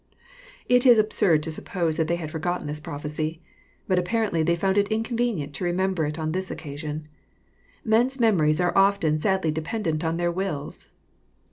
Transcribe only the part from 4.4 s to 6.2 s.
they found it inconvenient to remember it